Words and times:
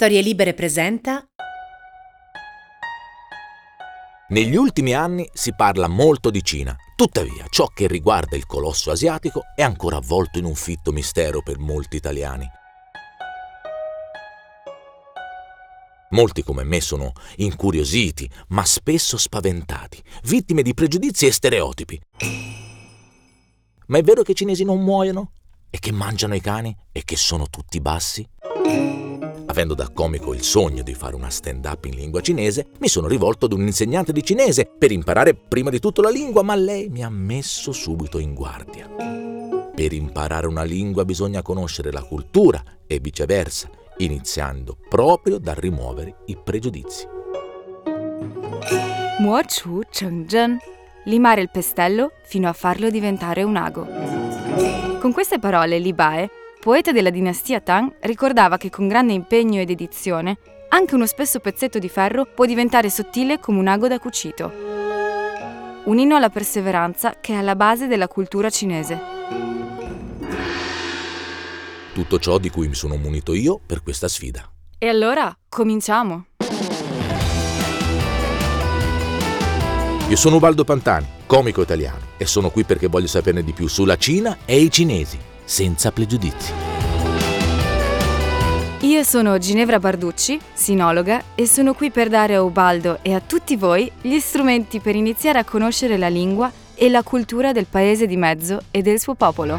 Storie 0.00 0.20
Libere 0.20 0.54
presenta. 0.54 1.26
Negli 4.28 4.54
ultimi 4.54 4.94
anni 4.94 5.28
si 5.32 5.52
parla 5.56 5.88
molto 5.88 6.30
di 6.30 6.40
Cina, 6.44 6.76
tuttavia 6.94 7.46
ciò 7.50 7.66
che 7.66 7.88
riguarda 7.88 8.36
il 8.36 8.46
colosso 8.46 8.92
asiatico 8.92 9.42
è 9.56 9.62
ancora 9.62 9.96
avvolto 9.96 10.38
in 10.38 10.44
un 10.44 10.54
fitto 10.54 10.92
mistero 10.92 11.42
per 11.42 11.58
molti 11.58 11.96
italiani. 11.96 12.48
Molti 16.10 16.44
come 16.44 16.62
me 16.62 16.80
sono 16.80 17.10
incuriositi, 17.38 18.30
ma 18.50 18.64
spesso 18.64 19.16
spaventati, 19.16 20.00
vittime 20.26 20.62
di 20.62 20.74
pregiudizi 20.74 21.26
e 21.26 21.32
stereotipi. 21.32 22.00
Ma 23.86 23.98
è 23.98 24.02
vero 24.02 24.22
che 24.22 24.30
i 24.30 24.36
cinesi 24.36 24.62
non 24.62 24.80
muoiono? 24.80 25.32
E 25.68 25.80
che 25.80 25.90
mangiano 25.90 26.36
i 26.36 26.40
cani? 26.40 26.72
E 26.92 27.02
che 27.02 27.16
sono 27.16 27.48
tutti 27.48 27.80
bassi? 27.80 28.24
Avendo 29.50 29.74
da 29.74 29.88
comico 29.88 30.34
il 30.34 30.42
sogno 30.42 30.82
di 30.82 30.94
fare 30.94 31.16
una 31.16 31.30
stand-up 31.30 31.86
in 31.86 31.94
lingua 31.94 32.20
cinese, 32.20 32.66
mi 32.80 32.88
sono 32.88 33.08
rivolto 33.08 33.46
ad 33.46 33.52
un 33.52 33.62
insegnante 33.62 34.12
di 34.12 34.22
cinese 34.22 34.70
per 34.78 34.92
imparare 34.92 35.34
prima 35.34 35.70
di 35.70 35.80
tutto 35.80 36.02
la 36.02 36.10
lingua, 36.10 36.42
ma 36.42 36.54
lei 36.54 36.88
mi 36.88 37.02
ha 37.02 37.08
messo 37.08 37.72
subito 37.72 38.18
in 38.18 38.34
guardia. 38.34 38.88
Per 39.74 39.92
imparare 39.92 40.46
una 40.46 40.64
lingua 40.64 41.04
bisogna 41.04 41.40
conoscere 41.40 41.90
la 41.90 42.02
cultura 42.02 42.62
e 42.86 42.98
viceversa, 43.00 43.70
iniziando 43.98 44.76
proprio 44.88 45.38
dal 45.38 45.56
rimuovere 45.56 46.16
i 46.26 46.36
pregiudizi. 46.36 47.06
Muo 49.18 49.40
Chu 49.42 49.80
Cheng 49.90 50.28
Zhen. 50.28 50.58
Limare 51.04 51.40
il 51.40 51.50
pestello 51.50 52.12
fino 52.24 52.48
a 52.48 52.52
farlo 52.52 52.90
diventare 52.90 53.42
un 53.42 53.56
ago. 53.56 53.86
Con 55.00 55.12
queste 55.12 55.38
parole 55.38 55.78
Li 55.78 55.94
Bae 55.94 56.28
poeta 56.60 56.90
della 56.92 57.10
dinastia 57.10 57.60
Tang, 57.60 57.96
ricordava 58.00 58.56
che 58.56 58.68
con 58.68 58.88
grande 58.88 59.12
impegno 59.12 59.60
ed 59.60 59.70
edizione, 59.70 60.38
anche 60.70 60.94
uno 60.94 61.06
spesso 61.06 61.38
pezzetto 61.38 61.78
di 61.78 61.88
ferro 61.88 62.26
può 62.26 62.44
diventare 62.44 62.90
sottile 62.90 63.38
come 63.38 63.58
un 63.58 63.68
ago 63.68 63.88
da 63.88 63.98
cucito. 63.98 64.52
Un 65.84 65.98
inno 65.98 66.16
alla 66.16 66.28
perseveranza 66.28 67.14
che 67.20 67.32
è 67.32 67.36
alla 67.36 67.56
base 67.56 67.86
della 67.86 68.08
cultura 68.08 68.50
cinese. 68.50 69.16
Tutto 71.94 72.18
ciò 72.18 72.38
di 72.38 72.50
cui 72.50 72.68
mi 72.68 72.74
sono 72.74 72.96
munito 72.96 73.32
io 73.32 73.58
per 73.64 73.82
questa 73.82 74.08
sfida. 74.08 74.50
E 74.78 74.88
allora, 74.88 75.34
cominciamo! 75.48 76.26
Io 80.08 80.16
sono 80.16 80.36
Ubaldo 80.36 80.64
Pantani, 80.64 81.06
comico 81.26 81.62
italiano, 81.62 82.00
e 82.16 82.26
sono 82.26 82.50
qui 82.50 82.64
perché 82.64 82.88
voglio 82.88 83.06
saperne 83.06 83.42
di 83.42 83.52
più 83.52 83.68
sulla 83.68 83.96
Cina 83.96 84.38
e 84.44 84.58
i 84.58 84.70
cinesi 84.70 85.27
senza 85.48 85.90
pregiudizi. 85.90 86.52
Io 88.80 89.02
sono 89.02 89.38
Ginevra 89.38 89.78
Barducci, 89.78 90.38
sinologa, 90.52 91.22
e 91.34 91.46
sono 91.46 91.72
qui 91.72 91.90
per 91.90 92.08
dare 92.08 92.34
a 92.34 92.42
Ubaldo 92.42 92.98
e 93.02 93.14
a 93.14 93.20
tutti 93.20 93.56
voi 93.56 93.90
gli 94.00 94.18
strumenti 94.18 94.78
per 94.78 94.94
iniziare 94.94 95.38
a 95.38 95.44
conoscere 95.44 95.96
la 95.96 96.08
lingua 96.08 96.52
e 96.74 96.88
la 96.88 97.02
cultura 97.02 97.52
del 97.52 97.66
paese 97.68 98.06
di 98.06 98.16
mezzo 98.16 98.60
e 98.70 98.82
del 98.82 99.00
suo 99.00 99.14
popolo. 99.14 99.58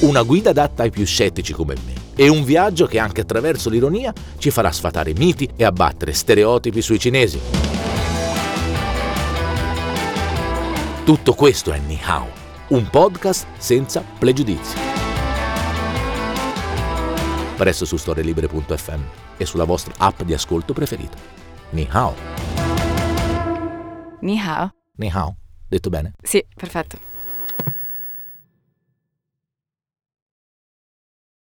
Una 0.00 0.22
guida 0.22 0.50
adatta 0.50 0.82
ai 0.82 0.90
più 0.90 1.06
scettici 1.06 1.54
come 1.54 1.74
me 1.84 1.92
e 2.14 2.28
un 2.28 2.44
viaggio 2.44 2.86
che 2.86 2.98
anche 2.98 3.22
attraverso 3.22 3.70
l'ironia 3.70 4.12
ci 4.38 4.50
farà 4.50 4.70
sfatare 4.70 5.14
miti 5.14 5.48
e 5.56 5.64
abbattere 5.64 6.12
stereotipi 6.12 6.82
sui 6.82 6.98
cinesi. 6.98 7.83
Tutto 11.04 11.34
questo 11.34 11.70
è 11.70 11.78
Ni 11.78 12.00
Hao, 12.02 12.28
un 12.68 12.88
podcast 12.88 13.46
senza 13.58 14.02
pregiudizi. 14.18 14.74
Presto 17.56 17.84
su 17.84 17.98
storielibere.fm 17.98 19.00
e 19.36 19.44
sulla 19.44 19.64
vostra 19.64 19.92
app 19.98 20.22
di 20.22 20.32
ascolto 20.32 20.72
preferita. 20.72 21.18
Ni 21.72 21.86
Hao. 21.90 22.14
Ni 24.20 24.38
hao. 24.38 24.70
Ni 24.96 25.10
Hao. 25.12 25.36
Detto 25.68 25.90
bene? 25.90 26.14
Sì, 26.22 26.42
perfetto. 26.54 26.96